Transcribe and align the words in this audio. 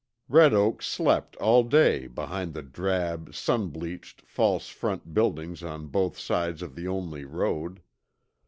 Red 0.27 0.51
Oak 0.55 0.81
slept 0.81 1.35
all 1.35 1.61
day 1.61 2.07
behind 2.07 2.55
the 2.55 2.63
drab, 2.63 3.35
sun 3.35 3.67
bleached, 3.67 4.23
false 4.23 4.67
front 4.67 5.13
buildings 5.13 5.61
on 5.61 5.89
both 5.89 6.17
sides 6.17 6.63
of 6.63 6.73
the 6.73 6.87
only 6.87 7.23
road. 7.23 7.83